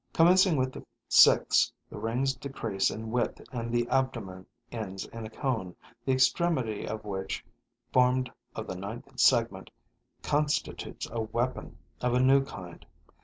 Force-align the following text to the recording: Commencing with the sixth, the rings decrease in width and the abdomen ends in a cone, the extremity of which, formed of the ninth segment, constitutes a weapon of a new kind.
Commencing 0.13 0.55
with 0.57 0.73
the 0.73 0.83
sixth, 1.07 1.71
the 1.91 1.99
rings 1.99 2.33
decrease 2.33 2.89
in 2.89 3.11
width 3.11 3.39
and 3.51 3.71
the 3.71 3.87
abdomen 3.87 4.47
ends 4.71 5.05
in 5.05 5.27
a 5.27 5.29
cone, 5.29 5.75
the 6.05 6.11
extremity 6.11 6.87
of 6.87 7.05
which, 7.05 7.45
formed 7.93 8.31
of 8.55 8.65
the 8.65 8.75
ninth 8.75 9.19
segment, 9.19 9.69
constitutes 10.23 11.07
a 11.11 11.21
weapon 11.21 11.77
of 12.01 12.15
a 12.15 12.19
new 12.19 12.43
kind. 12.43 12.83